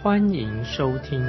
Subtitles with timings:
[0.00, 1.20] 欢迎收听。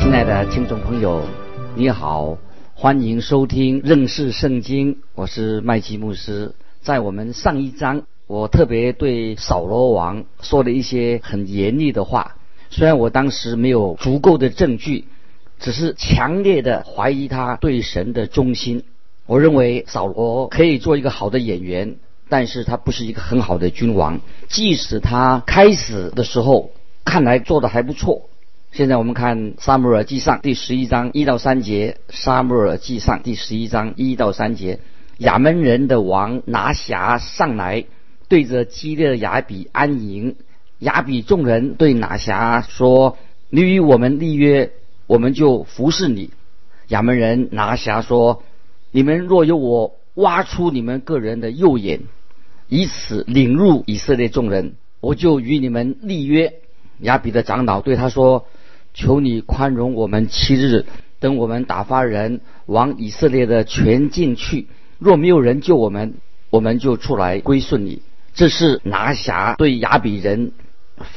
[0.00, 1.22] 亲爱的听众朋友，
[1.76, 2.36] 你好，
[2.74, 6.52] 欢迎收听认识圣经，我是麦基牧师。
[6.80, 12.34] 在我们上一章，我特别对扫罗王说了一些很严厉的话。
[12.70, 15.04] 虽然我当时没有足够的证据，
[15.60, 18.82] 只是强烈的怀疑他对神的忠心。
[19.26, 21.96] 我认为扫罗可以做一个好的演员，
[22.28, 24.20] 但是他不是一个很好的君王。
[24.48, 26.72] 即使他开始的时候
[27.04, 28.28] 看来做的还不错。
[28.72, 34.80] 现在我们看《撒母耳记上》第十一章一到三节，《撒母耳记上》第十一章一到三节，
[35.18, 37.84] 亚门人的王拿辖上来，
[38.28, 40.36] 对着基列雅比安营。
[40.78, 43.18] 亚比众人对拿辖说
[43.50, 44.72] ：“你与我们立约，
[45.06, 46.30] 我们就服侍你。”
[46.88, 48.42] 亚门人拿辖说
[48.92, 52.02] ：“你们若有我挖出你们个人的右眼，
[52.68, 56.54] 以此领入以色列众人，我就与你们立约。”
[57.00, 58.46] 亚比的长老对他说。
[58.94, 60.84] 求你宽容我们七日，
[61.18, 64.66] 等我们打发人往以色列的全境去。
[64.98, 66.16] 若没有人救我们，
[66.50, 68.02] 我们就出来归顺你。
[68.34, 70.52] 这是拿辖对亚比人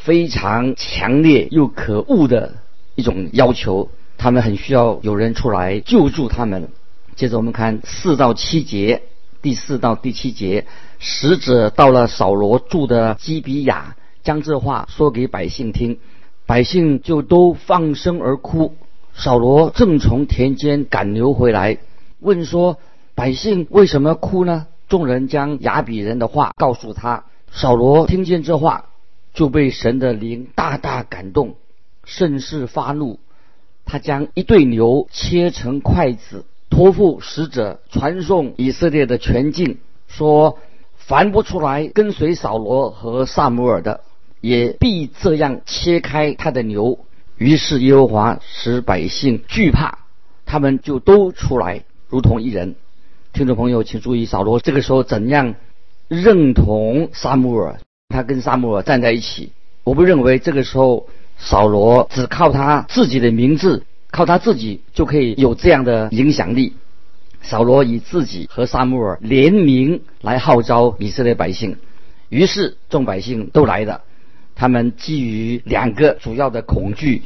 [0.05, 2.53] 非常强烈又可恶的
[2.95, 3.89] 一种要求。
[4.17, 6.69] 他们很需要有人出来救助他们。
[7.15, 9.03] 接着我们看四到七节，
[9.41, 10.65] 第四到第七节，
[10.99, 15.99] 使者到了扫罗住的基比亚，将这话说给百姓听。
[16.45, 18.75] 百姓就都放声而哭。
[19.13, 21.77] 扫罗正从田间赶牛回来，
[22.19, 22.77] 问说
[23.15, 27.23] ：“百姓为什么哭呢？”众人将亚比人的话告诉他。
[27.51, 28.85] 扫罗听见这话，
[29.33, 31.55] 就被神的灵大大感动，
[32.03, 33.19] 甚是发怒。
[33.85, 39.77] 他将一对牛切成筷子，托付使者传送以色列的全境，
[40.09, 40.59] 说
[40.99, 44.01] ：“凡不出来跟随扫罗和萨姆尔的。”
[44.43, 46.99] 也必这样切开他的牛。
[47.37, 49.99] 于是耶和华使百姓惧怕，
[50.45, 52.75] 他们就都出来，如同一人。
[53.31, 55.55] 听众朋友，请注意，扫罗这个时候怎样
[56.09, 57.77] 认同撒母耳？
[58.09, 59.53] 他跟撒母耳站在一起。
[59.85, 61.07] 我不认为这个时候
[61.37, 66.73] 扫罗只靠他自己的名字，靠他自己就可以有这样的影响力。
[67.41, 71.75] 扫罗以自己和撒母耳联名来号召以色列百姓，
[72.29, 74.03] 于是众百姓都来了。
[74.55, 77.23] 他们基于两个主要的恐惧，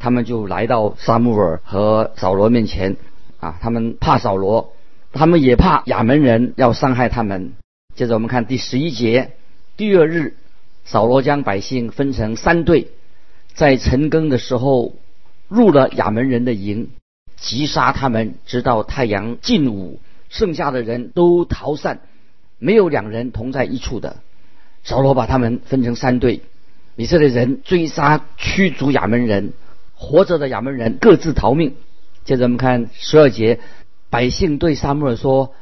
[0.00, 2.96] 他们就来到沙穆尔和扫罗面前。
[3.38, 4.72] 啊，他们怕扫罗，
[5.12, 7.52] 他们也怕亚门人要伤害他们。
[7.94, 9.30] 接着我们看第十一节，
[9.76, 10.34] 第二日，
[10.84, 12.88] 扫罗将百姓分成三队，
[13.52, 14.94] 在晨更的时候
[15.54, 16.90] 入了亚门人的营，
[17.36, 22.00] 击杀他们，直到太阳近午，剩下的人都逃散，
[22.58, 24.16] 没有两人同在一处的。
[24.82, 26.42] 扫罗把他们分成三队。
[26.96, 29.52] 以色列人追杀驱逐亚门人，
[29.94, 31.76] 活着的亚门人各自逃命。
[32.24, 33.60] 接着我们看十二节，
[34.10, 35.54] 百姓对撒母耳说：“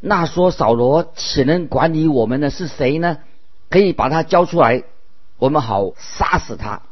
[0.00, 3.18] 那说扫罗岂能管理我们的是谁呢？
[3.70, 4.82] 可以把他交出来，
[5.38, 6.82] 我们好杀死他。”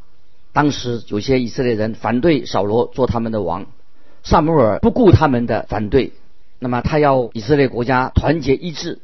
[0.57, 3.67] 当时有些以色列人反对扫罗做他们的王，
[4.23, 6.13] 撒母耳不顾他们的反对，
[6.57, 8.97] 那么他要以色列国家团结一致，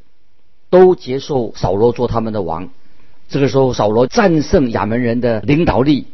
[0.72, 2.70] 都接受扫罗做他们的王。
[3.30, 6.08] 这个时候，扫罗战胜亚门人的领导力，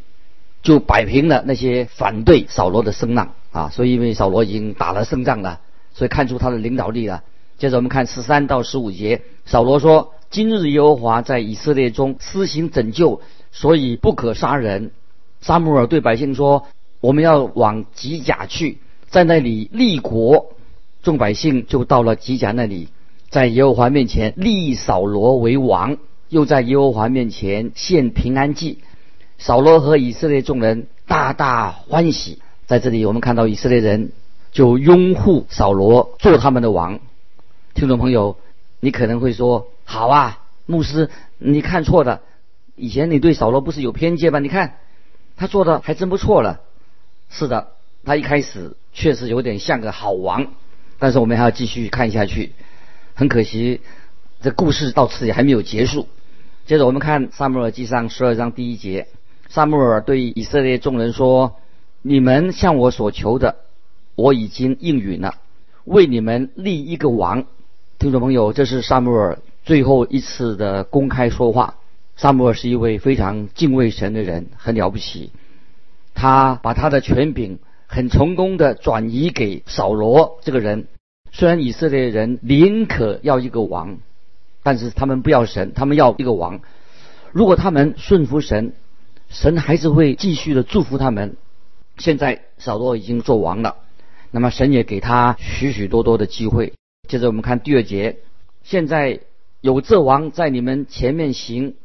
[0.62, 3.70] 就摆平了那些反对扫罗的声浪啊！
[3.70, 5.62] 所以，因为扫罗已经打了胜仗了，
[5.94, 7.24] 所以看出他的领导力了。
[7.58, 13.22] 接着，我们看十三到十五节，扫罗说：“今日耶和华在以色列中施行拯救，
[13.54, 14.92] 所以不可杀人。”
[15.42, 16.68] 撒母耳对百姓说
[17.02, 20.54] ：“我们要往吉甲去，在那里立国。”
[21.02, 22.90] 众百姓就到了吉甲那里，
[23.30, 25.98] 在耶和华面前立扫罗为王。
[26.28, 28.78] 又在耶和华面前献平安祭，
[29.40, 32.38] 扫罗和以色列众人大大欢喜。
[32.68, 34.12] 在这里，我们看到以色列人
[34.52, 37.00] 就拥护扫罗做他们的王。
[37.74, 38.38] 听众朋友，
[38.80, 41.10] 你可能会说：“好啊，牧师，
[41.40, 42.22] 你看错了。
[42.76, 44.38] 以前你对扫罗不是有偏见吗？
[44.38, 44.76] 你看
[45.40, 46.62] 他做的还真不错了。”
[47.32, 47.70] 是的，
[48.06, 50.48] 他一开始确实有点像个好王，
[51.00, 52.52] 但是我们还要继续看下去。
[53.16, 53.82] 很可惜。
[54.42, 56.08] 这故事到此也还没有结束。
[56.66, 59.08] 接着我们看撒母耳记上十二章第一节，
[59.50, 61.58] 撒母耳对以色列众人说
[62.02, 63.58] ：“你们向我所求的，
[64.16, 65.36] 我已经应允了，
[65.84, 67.48] 为你们立一个王。”
[68.00, 71.76] 听众朋友，这是撒母耳最后一次的公开说话。
[72.20, 75.32] 撒母耳是一位非常敬畏神的人，很了不起。
[76.14, 80.88] 他把他的权柄很成功的转移给扫罗这个人。
[81.32, 84.00] 虽然以色列人宁可要一个王，
[84.64, 86.60] 但是他们不要神，他们要一个王。
[87.32, 88.74] 如果他们顺服神，
[89.30, 91.38] 神还是会继续的祝福他们。
[92.00, 93.78] 现在扫罗已经做王了，
[94.32, 96.74] 那么神也给他许许多多的机会。
[97.08, 98.18] 接着我们看第二节，
[98.64, 99.22] 现在
[99.62, 101.76] 有这王在你们前面行。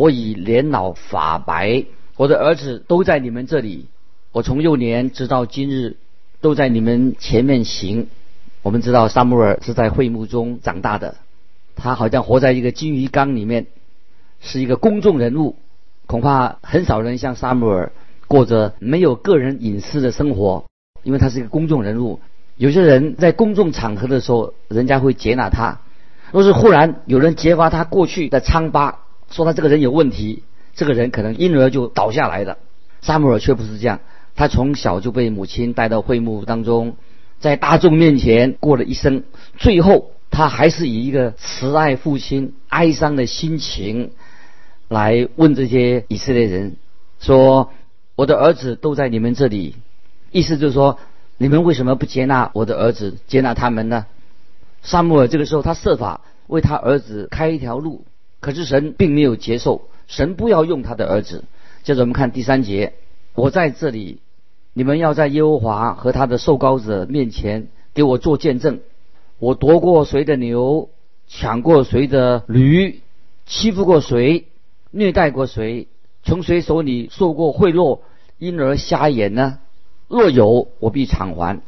[0.00, 1.84] 我已年老发白，
[2.16, 3.88] 我的儿子都在你们这里。
[4.32, 5.98] 我从幼年直到今日，
[6.40, 8.08] 都在你们前面行。
[8.62, 11.16] 我们知道萨穆尔是在会幕中长大的，
[11.76, 13.66] 他好像活在一个金鱼缸里面，
[14.40, 15.56] 是一个公众人物。
[16.06, 17.92] 恐怕很少人像萨穆尔
[18.26, 20.64] 过着没有个人隐私的生活，
[21.02, 22.20] 因为他是一个公众人物。
[22.56, 25.80] 有些人在公众场合的时候，人家会接纳他；
[26.32, 29.00] 若是忽然有人揭发他过去的疮疤，
[29.30, 30.42] 说他这个人有问题，
[30.74, 32.58] 这个人可能因而就倒下来了。
[33.00, 34.00] 萨姆尔却不是这样，
[34.34, 36.96] 他从小就被母亲带到会幕当中，
[37.38, 39.24] 在大众面前过了一生，
[39.56, 44.10] 最后他还是以一个慈爱父亲、哀伤的心情
[44.88, 46.76] 来问这些以色列人
[47.20, 47.70] 说
[48.16, 49.76] ：“我的儿子都在你们这里。”
[50.32, 50.98] 意思就是说，
[51.38, 54.06] 你们为什么不接纳我的儿子，接纳他们呢？
[54.82, 58.04] 萨姆尔这个时候，他设法为他儿子开一条路。
[58.40, 61.44] 可是神并没有接受，神不要用他的儿子。
[61.82, 62.94] 接着我们看第三节，
[63.34, 64.20] 我在这里，
[64.72, 68.80] 你们要在耶和华和他的受膏者面前给我做见证。
[69.38, 70.90] 我夺过谁的牛，
[71.28, 73.00] 抢过谁的驴，
[73.46, 74.46] 欺负过谁，
[74.90, 75.86] 虐待过谁，
[76.22, 78.00] 从谁手里受过贿赂，
[78.38, 79.58] 因而瞎眼呢？
[80.08, 81.60] 若有，我必偿还。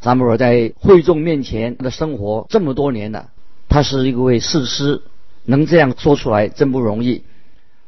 [0.00, 3.30] 撒母耳在会众面前的生活这么多年了，
[3.68, 5.02] 他是一位士师。
[5.48, 7.24] 能这样说出来真不容易。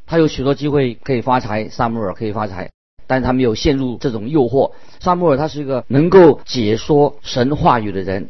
[0.07, 2.71] 他有许多机会可以发财，萨穆尔可以发财，
[3.05, 4.71] 但是他没有陷入这种诱惑。
[4.99, 8.29] 萨穆尔他是一个能够解说神话语的人，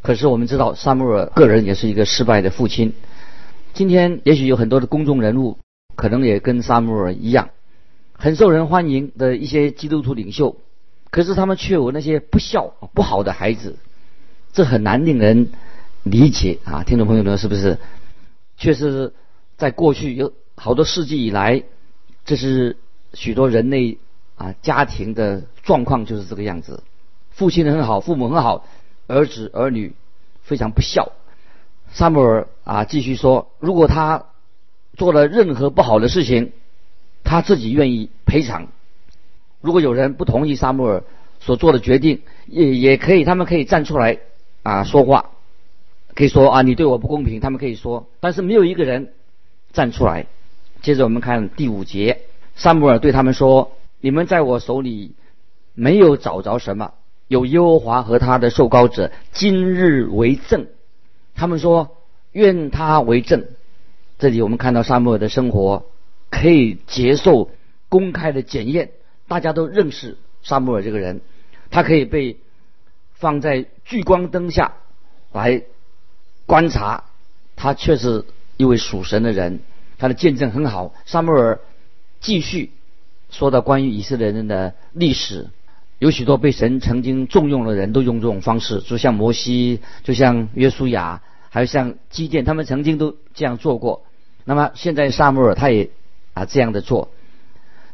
[0.00, 2.94] 可是我们知道萨穆尔个人也是一个失败的父亲。
[3.74, 5.58] 今天也许有很多的公众人物，
[5.94, 7.50] 可能也跟萨穆尔一样，
[8.14, 10.56] 很受人欢迎的一些基督徒领袖，
[11.10, 13.76] 可是他们却有那些不孝不好的孩子，
[14.54, 15.50] 这很难令人
[16.04, 16.82] 理解啊！
[16.84, 17.78] 听众朋友们，是不是？
[18.62, 19.12] 确实，
[19.56, 21.64] 在过去有好多世纪以来，
[22.24, 22.76] 这是
[23.12, 23.98] 许多人类
[24.36, 26.84] 啊家庭的状况就是这个样子。
[27.32, 28.64] 父亲很好，父母很好，
[29.08, 29.96] 儿子儿女
[30.44, 31.10] 非常不孝。
[31.90, 34.26] 萨姆尔啊继续说，如果他
[34.96, 36.52] 做了任何不好的事情，
[37.24, 38.68] 他自己愿意赔偿。
[39.60, 41.02] 如果有人不同意萨姆尔
[41.40, 44.20] 所做的决定，也也可以，他们可以站出来
[44.62, 45.30] 啊说话。
[46.14, 47.40] 可以说啊，你对我不公平。
[47.40, 49.12] 他们可以说，但是没有一个人
[49.72, 50.26] 站出来。
[50.82, 52.22] 接着我们看第五节，
[52.54, 55.14] 萨姆尔对他们说：“你们在我手里
[55.74, 56.92] 没有找着什么，
[57.28, 60.66] 有耶和华和他的受膏者今日为证。”
[61.34, 61.96] 他们说
[62.32, 63.46] ：“愿他为证。”
[64.18, 65.86] 这里我们看到萨姆尔的生活
[66.30, 67.50] 可以接受
[67.88, 68.90] 公开的检验，
[69.28, 71.20] 大家都认识萨姆尔这个人，
[71.70, 72.36] 他可以被
[73.14, 74.74] 放在聚光灯下
[75.32, 75.62] 来。
[76.52, 77.04] 观察，
[77.56, 78.26] 他却是
[78.58, 79.60] 一位属神的人，
[79.96, 80.92] 他的见证很好。
[81.06, 81.60] 萨母尔
[82.20, 82.72] 继续
[83.30, 85.48] 说到关于以色列人的历史，
[85.98, 94.04] 有许多被神曾经重用的人都用这种方式，就像摩西，就像约书亚，还有像基甸，他们曾经都这样做过。
[94.44, 95.88] 那么现在萨母尔他也
[96.34, 97.08] 啊这样的做，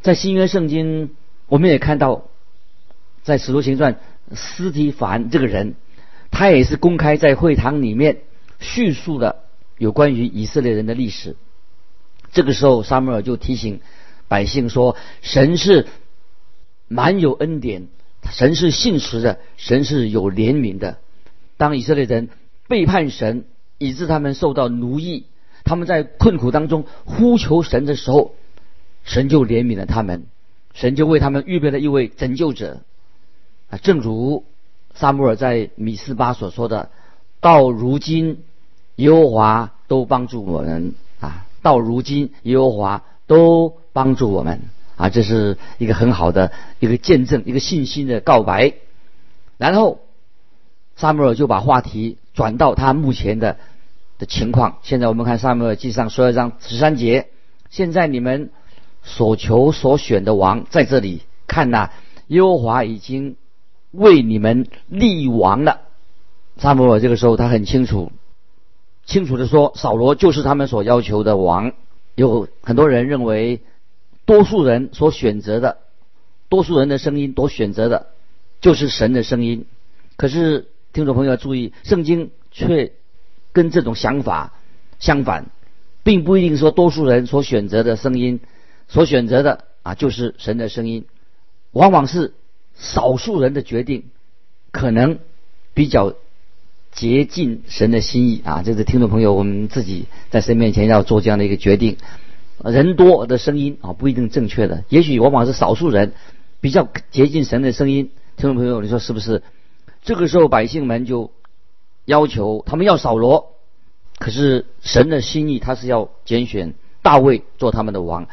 [0.02, 1.14] 在新约圣经
[1.46, 2.24] 我们也看到，
[3.22, 4.00] 在使徒行传，
[4.34, 5.76] 斯提凡这个人，
[6.32, 8.16] 他也是公开在会堂里面。
[8.60, 9.44] 叙述了
[9.78, 11.36] 有关于以色列人的历史。
[12.30, 13.80] 这个时候，撒母耳就提醒
[14.28, 15.86] 百姓说：“神是
[16.86, 17.88] 满有恩典，
[18.30, 20.98] 神是信实的，神是有怜悯的。
[21.56, 22.28] 当以色列人
[22.68, 23.46] 背叛神，
[23.78, 25.24] 以致他们受到奴役，
[25.64, 28.34] 他们在困苦当中呼求神的时候，
[29.04, 30.26] 神就怜悯了他们，
[30.74, 32.82] 神就为他们预备了一位拯救者。
[33.70, 34.44] 啊，正如
[34.94, 36.90] 撒母耳在米斯巴所说的：
[37.40, 38.42] 到如今。”
[38.99, 41.47] 耶和华都帮助我们啊！
[41.62, 44.62] 到如今，耶和华都帮助我们
[44.97, 45.09] 啊！
[45.09, 46.50] 这是一个很好的
[46.81, 48.75] 一个见证，一个信心的告白。
[49.57, 50.00] 然后，
[50.97, 53.57] 萨母尔就把话题转到他目前的
[54.19, 54.78] 的情况。
[54.83, 57.28] 现在我们看撒母耳记上十二章十三节，
[57.71, 58.50] 现在你们
[59.05, 61.90] 所求所选的王在这里，看呐，
[62.26, 63.37] 耶和华已经
[63.93, 65.83] 为你们立王了。
[66.57, 68.11] 撒母耳这个时候他很清楚，
[69.08, 71.72] 清楚的说，扫罗就是他们所要求的王。
[72.14, 73.62] 有很多人认为，
[74.26, 75.78] 多数人所选择的，
[76.50, 78.08] 多数人的声音所选择的，
[78.60, 79.64] 就是神的声音。
[80.16, 82.92] 可是听众朋友要注意，圣经却
[83.52, 84.52] 跟这种想法
[84.98, 85.46] 相反，
[86.02, 88.40] 并不一定说多数人所选择的声音，
[88.88, 91.06] 所选择的啊就是神的声音，
[91.72, 92.34] 往往是
[92.74, 94.10] 少数人的决定，
[94.70, 95.18] 可能
[95.72, 96.14] 比较。
[96.92, 98.62] 竭尽神的心意啊！
[98.64, 101.97] 这是听众朋友，我们自己在神面前要做这样的一个决定。
[102.64, 106.12] 人多的声音啊，不一定正确的，也许往往是少数人
[106.61, 108.11] 比较接近神的声音。
[108.37, 109.42] 听众朋友，你说是不是？
[110.02, 111.30] 这个时候百姓们就
[112.04, 113.54] 要求他们要扫罗，
[114.18, 118.26] 可是神的心意他是要拣选大卫做他们的王。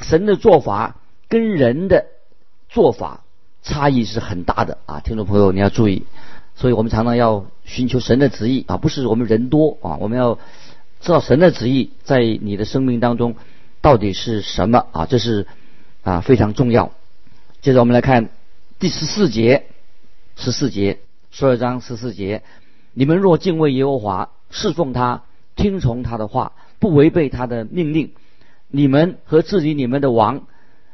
[0.00, 0.96] 神的做法
[1.28, 2.06] 跟人的
[2.68, 3.24] 做法
[3.62, 5.00] 差异是很大的啊！
[5.00, 6.04] 听众朋友，你要注意。
[6.60, 10.34] 所以我们常常要寻求神的旨意啊，不是我们人多啊，我们要
[11.00, 13.34] 知道神的旨意在你的生命当中
[13.80, 15.46] 到底是什么啊，这是
[16.02, 16.92] 啊非常重要。
[17.62, 18.28] 接着我们来看
[18.78, 19.68] 第十四节，
[20.36, 20.98] 十四节
[21.30, 22.42] 十二章十四节，
[22.92, 25.22] 你们若敬畏耶和华，侍奉他，
[25.56, 28.12] 听从他的话，不违背他的命令，
[28.68, 30.42] 你们和治理你们的王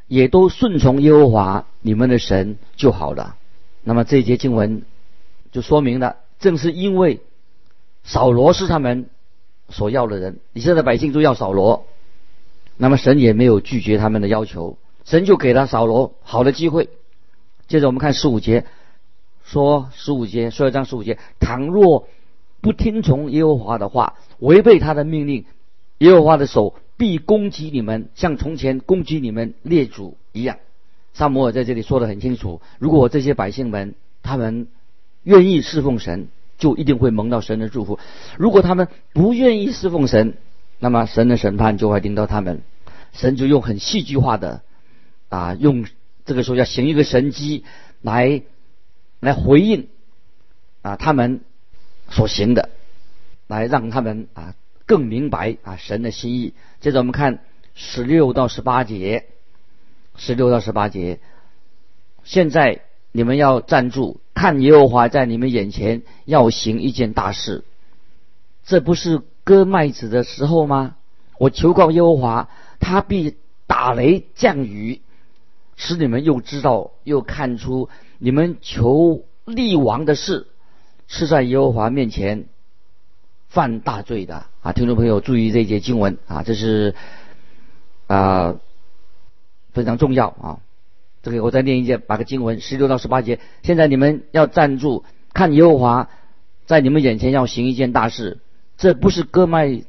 [0.07, 3.35] 也都顺从耶和华你们的神就好了。
[3.83, 4.83] 那么这一节经文。
[5.51, 7.21] 就说明了，正是因为
[8.03, 9.09] 扫罗是他们
[9.69, 11.85] 所要的人，以色列百姓都要扫罗，
[12.75, 16.89] 那么神也没有拒绝他们的要求，神就给了扫罗好的机会。
[17.67, 18.65] 接着我们看十五节，
[19.43, 22.07] 说十五节，说一章十五节，倘若
[22.61, 25.45] 不听从耶和华的话，违背他的命令，
[25.99, 30.57] 耶和华的手必攻击你们，像从前攻击你们列祖一样。
[31.13, 34.67] 萨摩尔在这里说的很清楚，如果这些百姓们他们。
[35.27, 37.99] 愿意侍奉神，就一定会蒙到神的祝福。
[38.37, 40.37] 如果他们不愿意侍奉神，
[40.79, 42.61] 那么神的审判就会临到他们。
[43.11, 44.61] 神就用很戏剧化的
[45.27, 45.85] 啊，用
[46.23, 47.65] 这个时候要行一个神迹
[48.01, 48.41] 来
[49.19, 49.89] 来回应
[50.81, 51.41] 啊他们
[52.09, 52.69] 所行的，
[53.47, 54.55] 来让他们啊
[54.85, 56.53] 更明白啊神的心意。
[56.79, 57.43] 接着我们看
[57.75, 59.25] 十六到十八节，
[60.15, 61.19] 十六到十八节，
[62.23, 62.83] 现在。
[63.13, 67.63] 你们要站住，看耶和华在你们眼前要行一件大事，
[68.63, 70.95] 这不是割麦子的时候吗？
[71.39, 72.47] 我求告耶和华，
[72.79, 75.01] 他必打雷降雨，
[75.75, 77.89] 使你们又知道又看出
[78.19, 80.45] 你们求立王的事
[81.07, 82.45] 是在耶和华面前
[83.49, 84.71] 犯大罪的啊！
[84.71, 86.93] 听众朋友注意这节经文啊，这是
[88.05, 88.55] 啊
[89.71, 90.59] 非常重要啊。
[91.27, 93.41] 这个我再念一节，把个经文十六到十八节。
[93.61, 95.03] 现在你们要站住，
[95.33, 96.09] 看耶和华
[96.65, 98.39] 在你们眼前要行一件大事，
[98.77, 99.83] 这不是割麦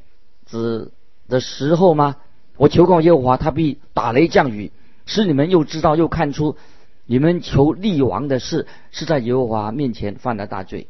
[0.45, 0.91] 子
[1.29, 2.17] 的时候吗？
[2.57, 4.73] 我求告耶和华，他必打雷降雨，
[5.05, 6.57] 使你们又知道又看出，
[7.05, 10.87] 你们求立王的事是在耶和华面前犯了大罪。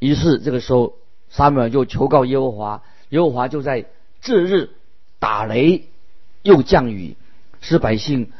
[0.00, 0.94] 于是这个时候，
[1.30, 3.84] 撒母耳就求告耶和华，耶和华就在
[4.20, 4.70] 这日
[5.20, 5.84] 打雷
[6.42, 7.16] 又降雨，
[7.60, 8.32] 使百姓。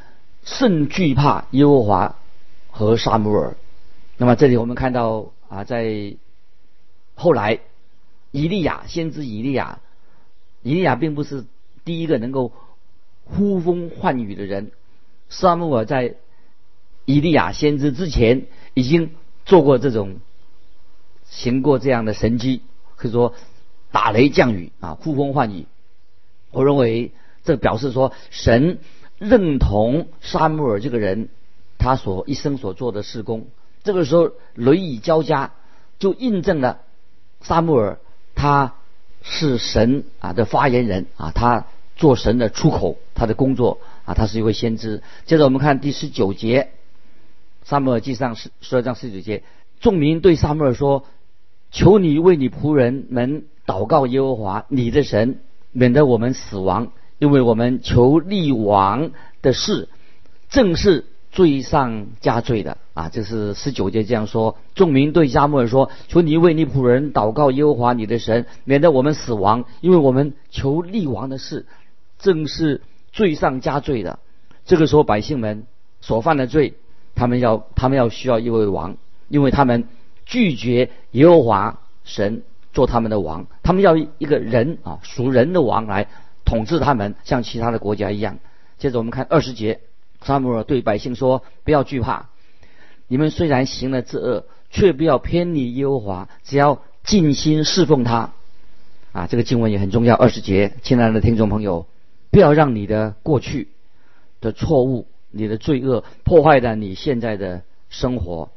[0.45, 2.17] 甚惧怕耶和华
[2.71, 3.57] 和撒母耳。
[4.19, 6.17] 那么这里我们看到啊，在
[7.15, 7.61] 后来，
[8.31, 9.81] 以利亚先知以利亚，
[10.63, 11.45] 以利亚并不是
[11.85, 12.53] 第一个能够
[13.25, 14.71] 呼风唤雨的人。
[15.31, 16.15] 撒母耳在
[17.07, 19.13] 以利亚先知之前已经
[19.47, 20.17] 做过这种
[21.25, 22.61] 行过这样的神迹，
[22.97, 23.35] 可以说
[23.91, 25.67] 打雷降雨啊，呼风唤雨。
[26.51, 27.13] 我认为
[27.45, 28.79] 这表示说神。
[29.19, 31.29] 认同沙穆尔这个人，
[31.79, 33.47] 他所一生所做的事工，
[33.83, 35.53] 这个时候雷雨交加，
[35.99, 36.81] 就印证了
[37.41, 37.99] 沙穆尔
[38.35, 38.75] 他
[39.23, 41.67] 是神啊的发言人啊，他
[41.97, 45.03] 做神的出口，他的工作啊，他是一位先知。
[45.27, 46.71] 接着我们看第十九节，
[47.65, 49.43] 沙穆尔记上十十二章十九节，
[49.81, 51.05] 众民对沙穆尔说
[51.71, 55.41] ：“求你为你仆人们祷告耶和华你的神，
[55.73, 59.11] 免得我们死亡。”因为我们求立王
[59.43, 59.89] 的事，
[60.49, 63.09] 正是罪上加罪的啊！
[63.09, 64.57] 这是十九节这样说。
[64.75, 69.65] 众民对加莫尔说：“求你为你仆人祷告耶和华你的神，免得我们死亡。
[69.81, 71.67] 因为我们求立王的事，
[72.19, 74.19] 正是罪上加罪的。”
[74.65, 75.67] 这个时候，百姓们
[76.01, 76.75] 所犯的罪，
[77.15, 78.97] 他们要他们要需要一位王，
[79.29, 79.89] 因为他们
[80.25, 82.43] 拒绝耶和华神，
[82.73, 86.09] 做他们的王，他们要一个人啊属人的王来
[86.45, 88.39] 统治他们，像其他的国家一样。
[88.79, 89.81] 接着我们看二十节，
[90.23, 92.29] 撒母耳对百姓说：“不要惧怕，
[93.09, 98.33] 你们虽然行了这恶，却不要偏离耶和华，只要尽心侍奉他。”
[99.13, 100.17] 啊，这个经文也很重要。
[100.17, 101.87] 二十节，亲爱的听众朋友，
[102.31, 103.69] 不要让你的过去
[104.41, 108.51] 的错误、你的罪恶破坏了你现在的生活。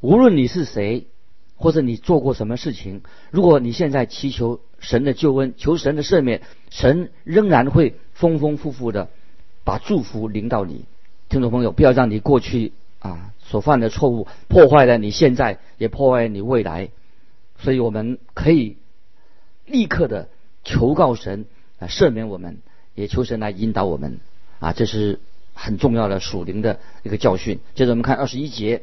[0.00, 1.06] 无论你是谁，
[1.56, 9.08] 或者你做过什么事情，如果你现在祈求神的救恩、求神的赦免，神仍然会丰丰富富的
[9.64, 10.84] 把祝福临到你。
[11.28, 16.90] 听众朋友，不要让你过去啊所犯的错误破坏了你现在，也破坏你未来。
[17.58, 18.76] 所以我们可以。
[19.66, 20.28] 立刻的
[20.62, 21.46] 求告神
[21.78, 22.58] 啊，赦免我们，
[22.94, 24.20] 也求神来引导我们
[24.58, 25.20] 啊，这是
[25.54, 27.60] 很重要的属灵的一个教训。
[27.74, 28.82] 接着我们看二十一节：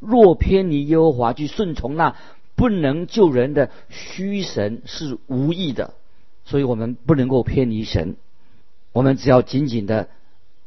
[0.00, 2.16] 若偏离耶和华去顺从那
[2.54, 5.94] 不能救人的虚神，是无益的。
[6.44, 8.16] 所以我们不能够偏离神，
[8.92, 10.08] 我们只要紧紧的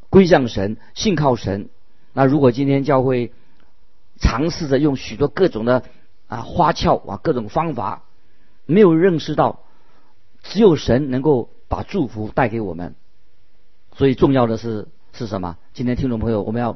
[0.09, 1.69] 归向神，信靠神。
[2.13, 3.31] 那如果今天教会
[4.19, 5.83] 尝试着用许多各种的
[6.27, 8.03] 啊花俏啊各种方法。
[8.69, 9.61] 没有认识到，
[10.43, 12.95] 只有神能够把祝福带给我们，
[13.95, 15.55] 所以重要的是是什么？
[15.73, 16.75] 今天听众朋友，我们要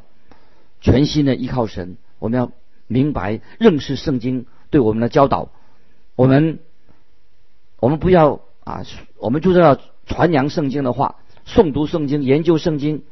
[0.79, 2.51] 全心的依靠神，我们要
[2.85, 5.49] 明白认识圣经对我们的教导。
[6.15, 6.59] 我们
[7.79, 8.83] 我们不要啊，
[9.17, 11.15] 我们就是要传扬圣经的话，
[11.47, 13.03] 诵读圣经，研究圣经。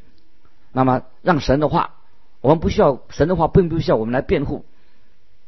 [0.72, 1.96] 那么让神的话，
[2.40, 4.64] 我们不需要神的话，并不需要我们来辩护，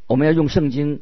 [0.08, 1.02] 我们要用圣经。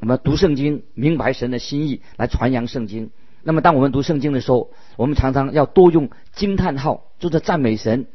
[0.00, 3.10] 我们读圣经，明白神的心意，来传扬圣经。
[3.44, 8.06] 那么，当我们读圣经的时候，我们常常要多用惊叹号，就是赞美神，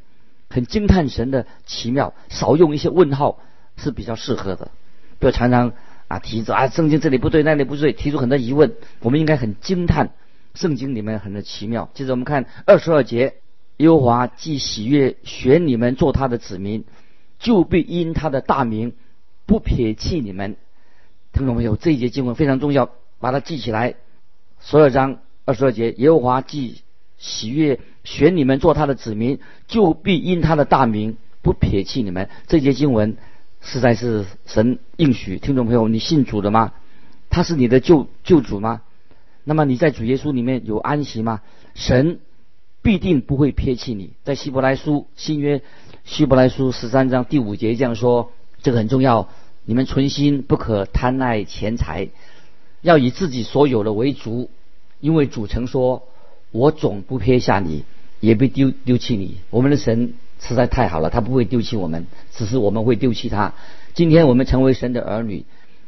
[0.49, 3.39] 很惊叹神的奇妙；少用一些问号
[3.81, 4.71] 是比较适合的。
[5.19, 5.73] 不要常常
[6.07, 8.74] 啊提着啊圣经这里不对，那里不对，提出很多疑问。
[9.01, 10.11] 我们应该很惊叹
[10.55, 11.89] 圣经里面很多奇妙。
[11.94, 13.35] 接着我们看二十二节：
[13.77, 16.85] 耶和华既喜悦选你们做他的子民，
[17.39, 18.94] 就必因他的大名
[19.46, 20.55] 不撇弃你们。
[21.33, 21.75] 听懂没有？
[21.75, 22.89] 这一节经文非常重要，
[23.20, 23.96] 把它记起来。
[24.59, 26.81] 所有章二十二节，耶和华既
[27.17, 32.29] 喜悦选你们做他的子民，就必因他的大名不撇弃你们。
[32.48, 33.15] 这节经文
[33.61, 35.37] 实在是神应许。
[35.37, 36.74] 听众朋友，你信主的吗？
[37.29, 38.81] 他是你的救救主吗？
[39.43, 41.41] 那么你在主耶稣里面有安息吗？
[41.74, 42.19] 神
[42.81, 44.11] 必定不会撇弃你。
[44.24, 45.61] 在希伯来书新约
[46.03, 49.29] 希伯来书十三章第五节这样说，这个很重要。
[49.63, 52.09] 你们存心不可贪爱钱财，
[52.81, 54.50] 要以自己所有的为主，
[55.00, 56.07] 因为主曾说
[56.51, 57.85] ：“我总不撇下你，
[58.19, 63.53] 也不丢丢弃你。”我们的神实在太好了，他不会丢弃我们，只是我们会丢弃他。
[63.93, 65.45] 今天我们成为神的儿女，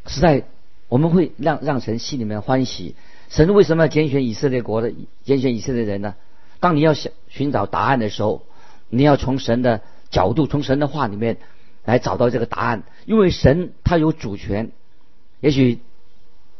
[0.07, 0.43] 实在
[0.87, 2.95] 我们会让让神心里面欢喜。
[3.29, 4.93] 神为什么要拣选以色列国的
[5.25, 6.15] 拣选以色列人呢？
[6.59, 8.43] 当你要想寻找答案的时候，
[8.89, 11.37] 你要从神的角度，从神的话里面。
[11.85, 14.71] 来找到这个答案，因为神他有主权。
[15.41, 15.79] 也许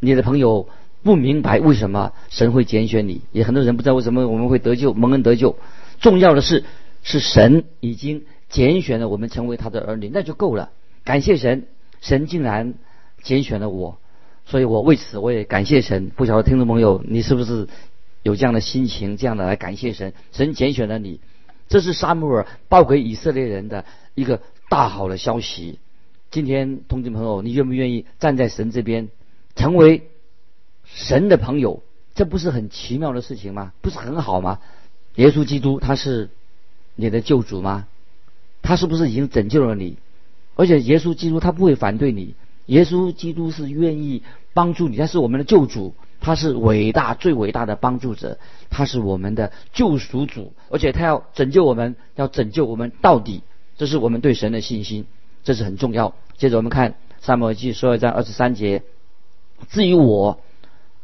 [0.02, 0.68] 你的朋友
[1.02, 5.56] 不明白为什么神会拣选你，也很多人不知道为什么我们会得救、蒙恩得救。
[6.02, 6.66] 重要的是，
[7.04, 10.72] 是神已经拣选了我们成为他的儿女，那就够了。
[11.04, 11.68] 感谢神，
[12.02, 12.74] 神竟然
[13.22, 14.00] 拣选了我，
[14.46, 16.10] 所以我为此我也感谢神。
[16.10, 17.68] 不晓得听众朋友，你是不是
[18.24, 20.14] 有这样的心情，这样的来感谢神？
[20.32, 21.20] 神拣选了你，
[21.68, 23.86] 这是沙姆尔报给以色列人的
[24.16, 24.42] 一个。
[24.70, 25.78] 大好的消息！
[26.32, 29.10] 今天，同志朋友，你愿不愿意站在神这边，
[29.56, 30.10] 成为
[30.84, 31.84] 神的朋友？
[32.16, 33.74] 这不是很奇妙的事情吗？
[33.82, 34.62] 不是很好吗？
[35.14, 36.32] 耶稣基督他是
[36.96, 37.88] 你的救主吗？
[38.62, 39.98] 他是不是已经拯救了你？
[40.56, 42.36] 而且，耶稣基督他不会反对你。
[42.68, 48.38] 耶稣基督是愿意帮助你，他是我们的救主，他是伟大、最伟大的帮助者，
[48.70, 53.42] 他是我们的救赎主，而且他要拯救我们，要拯救我们到底。
[53.78, 55.08] 这是我们对神的信心，
[55.44, 56.14] 这是很重要。
[56.38, 58.84] 接着我们看《撒母耳记》十二章二十三节
[59.70, 60.40] ：“至于我，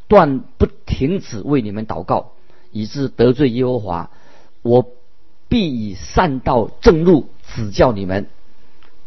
[0.07, 2.33] 断不停止为你们祷告，
[2.71, 4.11] 以致得罪耶和华。
[4.61, 4.87] 我
[5.49, 8.27] 必以善道正路指教你们。”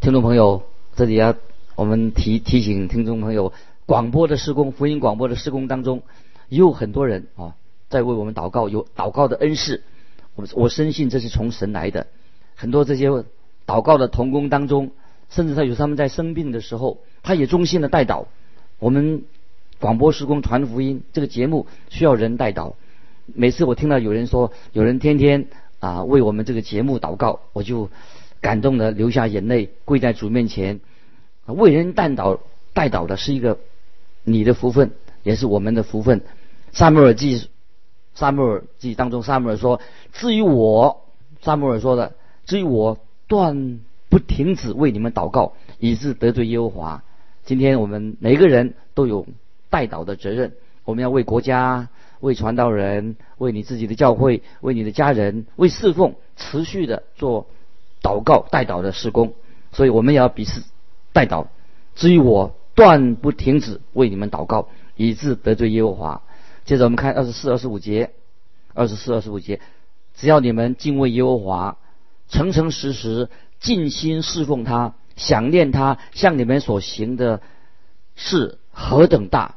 [0.03, 1.35] 听众朋友，这里要
[1.75, 3.55] 我们提提醒听众朋友，
[3.87, 6.03] 广播的施工、福音广播的施工当中，
[6.51, 7.55] 也有很多人啊
[7.89, 9.83] 在为我们祷告，有祷告的恩赐。
[10.35, 12.09] 我我深信这是从神来的，
[12.55, 13.25] 很多这些。
[13.65, 14.91] 祷告的童工当中，
[15.31, 18.27] 甚至他有他们在生病的时候，他也忠心的带祷。
[18.81, 19.23] 我们
[19.79, 22.73] 广播施工传福音这个节目需要人带祷。
[23.27, 25.47] 每次我听到有人说有人天天
[25.83, 27.91] 啊为我们这个节目祷告，我就
[28.41, 30.79] 感动的流下眼泪，跪在主面前。
[31.47, 32.39] 为人代祷
[32.73, 33.59] 代祷的是一个
[34.23, 34.93] 你的福分，
[35.25, 36.21] 也是我们的福分。
[36.73, 37.49] 撒母耳记，
[38.15, 39.81] 撒母耳记当中，撒母耳说
[40.15, 41.03] ：“至于我，
[41.41, 42.13] 撒母耳说的，
[42.47, 47.03] 至于我断不停止为你们祷告，以致得罪耶和华。”
[47.45, 49.27] 今天我们每个人都有
[49.69, 50.53] 代祷的责任，
[50.85, 51.89] 我们要为国家、
[52.23, 57.49] 为传道人、为你自己的教会、为你的家人、为侍奉，持续的做
[58.01, 59.35] 祷告代祷的施工。
[59.73, 60.63] 所以我们也要彼此
[61.13, 61.49] 代祷。
[61.97, 66.23] 至于我，断不停止为你们祷告，以致得罪耶和华。
[66.65, 68.13] 接着我们看二十四、二十五节，
[68.73, 69.61] 二十四、二十五节，
[70.15, 71.77] 只要你们敬畏耶和华，
[72.29, 77.41] 诚诚实实尽心侍奉他，想念他向你们所行的
[78.15, 79.57] 事何等大，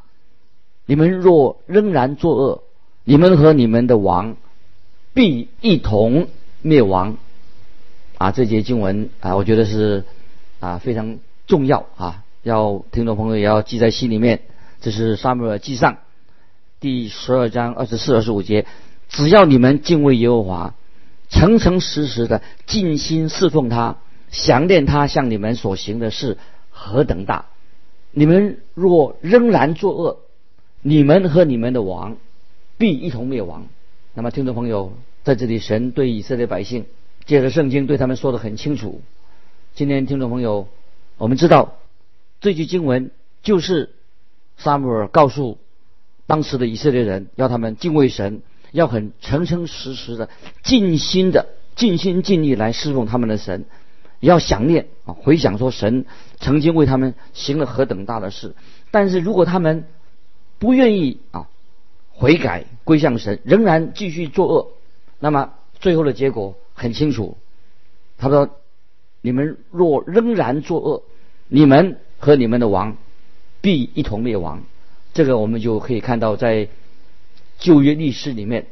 [0.86, 2.63] 你们若仍然作恶，
[3.04, 4.38] 你们和你们的王
[5.13, 6.28] 必一同
[6.62, 7.17] 灭亡。
[8.17, 10.06] 啊，这节经文啊，我觉得是
[10.60, 11.17] 啊非常
[11.48, 14.41] 重要啊，要听众朋友也要记在心里面。
[14.80, 15.98] 这是沙漠耳记上。
[16.80, 18.65] 第十二章二十四、二十五节，
[19.10, 20.76] 只要你们敬畏耶和华，
[21.30, 23.98] 诚诚实实的尽心侍奉他，
[24.30, 26.38] 想念他向你们所行的事
[26.69, 27.45] 何等大，
[28.12, 30.19] 你们若仍然作恶，
[30.88, 32.17] 你们和你们的王
[32.78, 33.65] 必一同灭亡。
[34.13, 34.93] 那么，听众朋友，
[35.24, 36.86] 在这里，神对以色列百姓
[37.26, 39.02] 借着圣经对他们说的很清楚。
[39.74, 40.67] 今天，听众朋友，
[41.17, 41.80] 我们知道
[42.39, 43.10] 这句经文
[43.41, 43.95] 就是
[44.58, 45.58] 撒母耳告诉。
[46.28, 50.30] 当时的以色列人要他们敬畏神，要很诚诚实实的、
[50.62, 53.65] 尽心的、尽心尽力来侍奉他们的神，
[54.19, 56.06] 要想念啊，回想说神
[56.39, 58.54] 曾经为他们行了何等大的事。
[58.91, 59.86] 但是如果他们
[60.65, 61.47] 不愿意啊
[62.10, 64.71] 悔改归向神，仍然继续作恶，
[65.19, 67.38] 那么最后的结果很清楚。
[68.17, 68.49] 他说
[69.21, 71.04] ：“你们若仍然作恶，
[71.49, 72.97] 你们和你们的王
[73.62, 74.63] 必一同灭亡。”
[75.13, 76.67] 这个我们就可以看到，在
[77.60, 78.65] 旧约历史里面，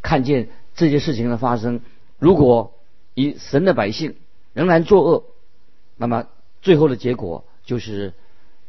[0.00, 1.82] 看见这些事情的发生。
[2.18, 2.72] 如果
[3.12, 4.14] 以神的百姓
[4.54, 5.24] 仍然作恶，
[5.98, 6.28] 那么
[6.62, 8.14] 最后的结果就是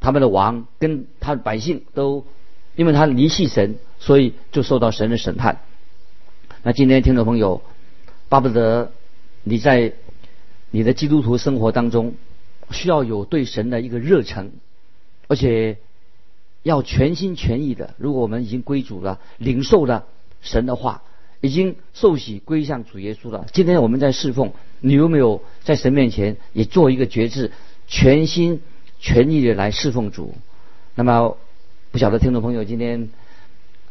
[0.01, 2.25] 他们的王跟他的百姓都
[2.77, 5.59] 因为他离弃神，所以就受到神的审判。
[6.63, 7.61] 那今天听众朋友，
[8.29, 8.93] 巴不得
[9.43, 9.91] 你在
[10.71, 12.15] 你的基督徒生活当中
[12.71, 14.51] 需要有对神的一个热忱，
[15.27, 15.77] 而且。
[16.63, 17.93] 要全心全意的。
[17.97, 20.03] 如果我们已经归主了，领受了
[20.41, 21.01] 神的话，
[21.39, 23.45] 已经受洗归向主耶稣了。
[23.53, 27.53] 今天我们在侍奉，你有没有在神面前也做一个决志，
[27.87, 28.61] 全心
[28.99, 30.33] 全意的来侍奉主？
[30.93, 31.37] 那么，
[31.91, 33.09] 不晓得听众朋友今天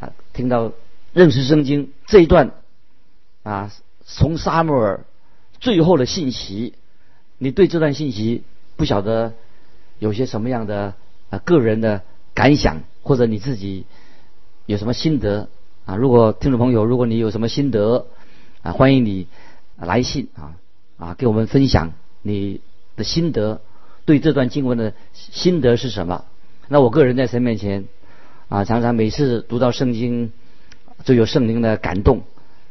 [0.01, 0.73] 啊，听到
[1.13, 2.53] 认识圣经这一段
[3.43, 3.73] 啊，
[4.05, 5.05] 从撒母耳
[5.61, 6.75] 最后的信息，
[7.39, 8.43] 你对这段信息
[8.77, 9.35] 不晓得
[9.99, 10.95] 有些什么样的
[11.31, 12.03] 啊个人的？
[12.37, 13.87] 感想或者你自己
[14.67, 15.49] 有什么心得
[15.87, 15.97] 啊？
[15.97, 18.09] 如果听众朋友，如果你有什么心得
[18.61, 19.27] 啊，欢迎你
[19.79, 20.53] 来信啊
[20.99, 22.61] 啊，给我们分享你
[22.95, 23.63] 的心得，
[24.05, 26.27] 对这段经文的心得是什么？
[26.69, 27.87] 那我个人在神面前
[28.49, 30.33] 啊，常常每次读到圣经，
[31.05, 32.23] 就有圣灵的感动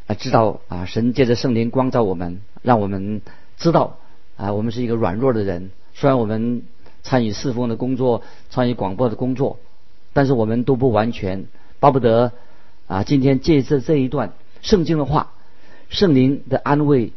[0.07, 3.21] 啊，知道啊，神借着圣灵光照我们，让我们
[3.57, 3.97] 知道
[4.37, 6.63] 啊，我们是一个软弱的人，虽然我们。
[7.07, 9.59] 参与侍奉的工作，参与广播的工作，
[10.13, 11.45] 但是我们都不完全，
[11.79, 12.31] 巴不得
[12.87, 13.03] 啊！
[13.03, 15.31] 今天借着这一段圣经的话，
[15.89, 17.13] 圣灵的安慰，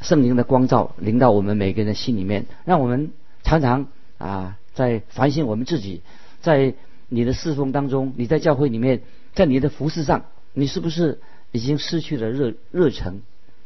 [0.00, 3.12] 圣灵的光照临到我们每个人的心里面，让我们
[3.44, 3.86] 常常
[4.18, 6.00] 啊，在反省我们自己，
[6.40, 6.72] 在
[7.10, 9.02] 你的侍奉当中，你在教会里面，
[9.34, 11.18] 在你的服饰上，你是不是
[11.52, 13.20] 已经失去了热热忱？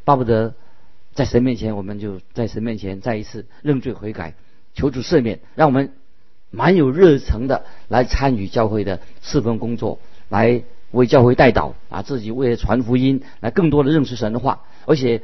[0.04, 0.54] 巴不得
[1.12, 4.34] 在神面前，我们就在神面前再一次认罪悔改。
[4.74, 5.92] 求主赦免，让我们
[6.50, 15.22] 蛮有热诚的来参与教会的侍奉工作，来为教会代祷啊，自己为了传福音，来更多的认识神的话，而且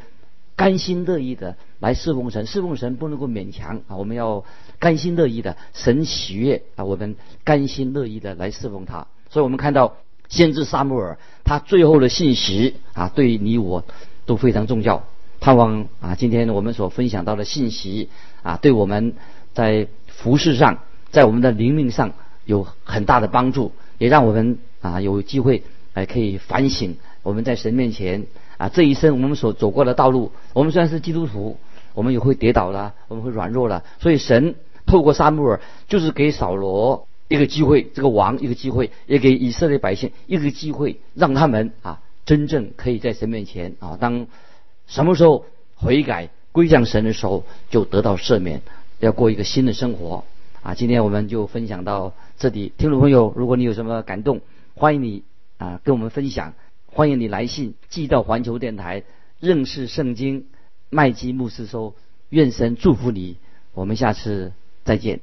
[0.54, 2.46] 甘心乐意的来侍奉神。
[2.46, 4.44] 侍奉神不能够勉强啊，我们要
[4.80, 7.14] 甘心乐意的，神喜悦啊，我们
[7.44, 9.06] 甘心乐意的来侍奉他。
[9.30, 9.96] 所以我们看到
[10.28, 13.84] 先知撒母耳他最后的信息啊，对你我
[14.26, 15.04] 都非常重要。
[15.38, 18.08] 盼望啊，今天我们所分享到的信息
[18.42, 19.14] 啊，对我们。
[19.52, 20.78] 在服饰上，
[21.10, 22.12] 在我们的灵命上
[22.44, 28.26] 有很大的帮助，也让我们啊有机会来可以反省我们在神面前
[28.58, 30.30] 啊这一生我们所走过的道路。
[30.52, 31.58] 我们虽然是基督徒，
[31.94, 33.82] 我们也会跌倒了，我们会软弱了。
[33.98, 34.54] 所以神
[34.90, 44.26] 透过撒母耳，就是给扫罗一个机会，这个王一个机会，也给以色列百姓一个机会，让他们啊真正可以在神面前啊当
[44.88, 45.44] 什么时候
[45.76, 48.62] 悔改归向神的时候，就得到赦免。
[48.98, 50.24] 要过一个新的生活
[50.60, 52.72] 啊，今天我们就分享到这里。
[52.76, 54.40] 听众朋友，如果你有什么感动，
[54.74, 55.22] 欢迎你
[55.56, 56.54] 啊跟我们分享，
[56.86, 59.04] 欢迎你来信寄到环球电台
[59.38, 60.46] 认识圣经
[60.90, 61.94] 麦基牧师收。
[62.28, 63.36] 愿神祝福你，
[63.72, 64.52] 我们下次
[64.90, 65.20] 再见。